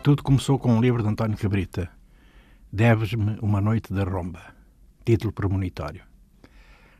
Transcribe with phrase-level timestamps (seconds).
[0.00, 1.90] Tudo começou com um livro de António Cabrita,
[2.72, 4.54] Deves-me uma noite da romba,
[5.04, 6.02] título premonitório.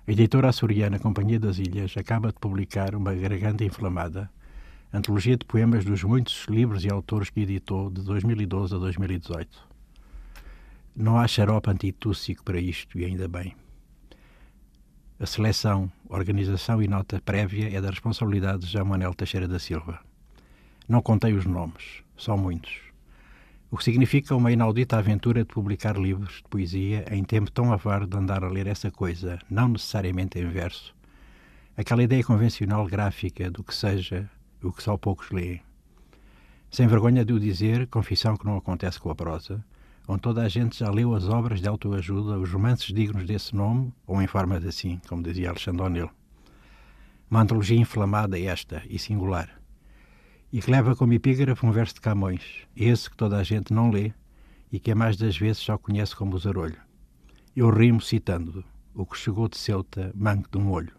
[0.06, 4.28] A editora açoriana Companhia das Ilhas acaba de publicar Uma Garganta Inflamada,
[4.92, 9.68] antologia de poemas dos muitos livros e autores que editou de 2012 a 2018.
[10.96, 13.54] Não há xarope antitússico para isto, e ainda bem.
[15.20, 20.00] A seleção, organização e nota prévia é da responsabilidade de João Manuel Teixeira da Silva.
[20.88, 22.87] Não contei os nomes, são muitos
[23.70, 28.06] o que significa uma inaudita aventura de publicar livros de poesia em tempo tão avaro
[28.06, 30.94] de andar a ler essa coisa, não necessariamente em verso,
[31.76, 34.28] aquela ideia convencional gráfica do que seja
[34.62, 35.60] o que só poucos leem.
[36.70, 39.62] Sem vergonha de o dizer, confissão que não acontece com a prosa,
[40.06, 43.92] onde toda a gente já leu as obras de autoajuda, os romances dignos desse nome,
[44.06, 46.10] ou em forma de assim, como dizia Alexandre O'Neill.
[47.30, 49.57] Uma antologia inflamada esta e singular
[50.52, 53.90] e que leva como epígrafe um verso de Camões, esse que toda a gente não
[53.90, 54.12] lê
[54.72, 56.80] e que a mais das vezes só conhece como o zarolho.
[57.54, 60.94] Eu rimo citando o que chegou de Ceuta, manco de um olho.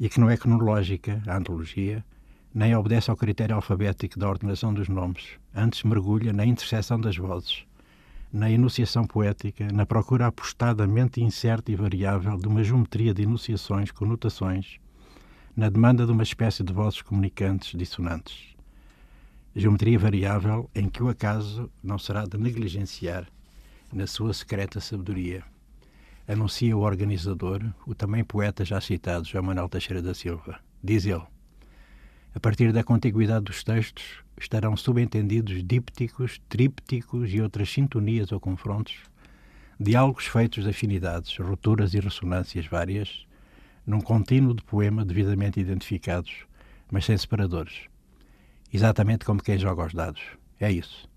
[0.00, 2.04] E que não é cronológica, a antologia,
[2.54, 7.64] nem obedece ao critério alfabético da ordenação dos nomes, antes mergulha na interseção das vozes,
[8.32, 14.78] na enunciação poética, na procura apostadamente incerta e variável de uma geometria de enunciações, conotações,
[15.58, 18.54] na demanda de uma espécie de vozes comunicantes dissonantes.
[19.56, 23.26] Geometria variável em que o acaso não será de negligenciar
[23.92, 25.42] na sua secreta sabedoria.
[26.28, 30.60] Anuncia o organizador, o também poeta já citado João Manuel Teixeira da Silva.
[30.80, 31.24] Diz ele:
[32.36, 34.04] A partir da contiguidade dos textos
[34.40, 38.94] estarão subentendidos dípticos, trípticos e outras sintonias ou confrontos,
[39.80, 43.26] diálogos feitos de afinidades, rupturas e ressonâncias várias,
[43.88, 46.44] num contínuo de poema devidamente identificados,
[46.92, 47.86] mas sem separadores.
[48.70, 50.20] Exatamente como quem joga aos dados.
[50.60, 51.08] É isso.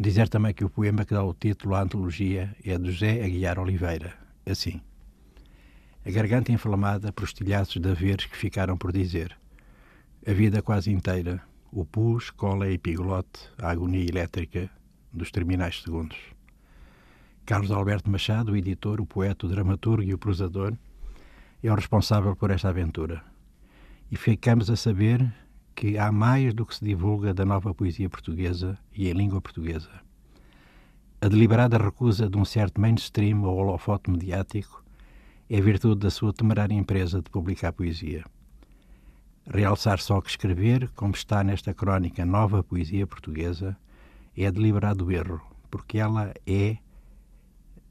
[0.00, 3.56] Dizer também que o poema que dá o título à antologia é de José Aguiar
[3.60, 4.14] Oliveira.
[4.44, 4.80] Assim.
[6.04, 9.38] A garganta inflamada por estilhaços de haveres que ficaram por dizer.
[10.26, 11.40] A vida quase inteira,
[11.70, 14.68] o pus, cola e pigolote, a agonia elétrica
[15.12, 16.18] dos terminais segundos.
[17.46, 20.76] Carlos Alberto Machado, o editor, o poeta, o dramaturgo e o prosador,
[21.62, 23.22] é o responsável por esta aventura.
[24.10, 25.32] E ficamos a saber
[25.74, 29.90] que há mais do que se divulga da nova poesia portuguesa e em língua portuguesa.
[31.20, 34.84] A deliberada recusa de um certo mainstream ou holofote mediático
[35.48, 38.24] é virtude da sua temerária empresa de publicar poesia.
[39.46, 43.76] Realçar só que escrever, como está nesta crónica Nova Poesia Portuguesa,
[44.36, 45.40] é deliberado erro,
[45.70, 46.76] porque ela é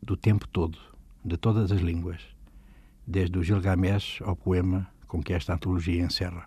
[0.02, 0.78] do tempo todo,
[1.24, 2.22] de todas as línguas
[3.12, 6.46] desde o Gilgamesh ao poema com que esta antologia encerra.